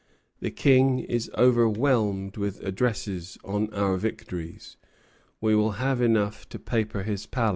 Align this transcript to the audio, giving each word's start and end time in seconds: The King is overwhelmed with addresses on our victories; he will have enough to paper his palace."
The 0.39 0.49
King 0.49 0.97
is 0.97 1.29
overwhelmed 1.37 2.35
with 2.35 2.59
addresses 2.63 3.37
on 3.43 3.71
our 3.71 3.97
victories; 3.97 4.75
he 5.41 5.53
will 5.53 5.73
have 5.73 6.01
enough 6.01 6.49
to 6.49 6.57
paper 6.57 7.03
his 7.03 7.27
palace." 7.27 7.49